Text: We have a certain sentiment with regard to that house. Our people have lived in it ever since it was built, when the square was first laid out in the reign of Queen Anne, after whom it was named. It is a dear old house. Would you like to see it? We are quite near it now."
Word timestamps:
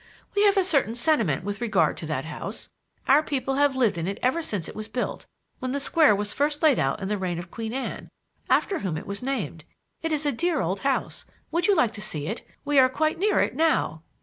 We 0.35 0.45
have 0.45 0.57
a 0.57 0.63
certain 0.63 0.95
sentiment 0.95 1.43
with 1.43 1.61
regard 1.61 1.95
to 1.97 2.07
that 2.07 2.25
house. 2.25 2.71
Our 3.07 3.21
people 3.21 3.53
have 3.57 3.75
lived 3.75 3.99
in 3.99 4.07
it 4.07 4.17
ever 4.23 4.41
since 4.41 4.67
it 4.67 4.75
was 4.75 4.87
built, 4.87 5.27
when 5.59 5.73
the 5.73 5.79
square 5.79 6.15
was 6.15 6.33
first 6.33 6.63
laid 6.63 6.79
out 6.79 7.01
in 7.03 7.07
the 7.07 7.19
reign 7.19 7.37
of 7.37 7.51
Queen 7.51 7.71
Anne, 7.71 8.09
after 8.49 8.79
whom 8.79 8.97
it 8.97 9.05
was 9.05 9.21
named. 9.21 9.63
It 10.01 10.11
is 10.11 10.25
a 10.25 10.31
dear 10.31 10.59
old 10.59 10.79
house. 10.79 11.25
Would 11.51 11.67
you 11.67 11.75
like 11.75 11.93
to 11.93 12.01
see 12.01 12.25
it? 12.25 12.41
We 12.65 12.79
are 12.79 12.89
quite 12.89 13.19
near 13.19 13.41
it 13.41 13.55
now." 13.55 14.01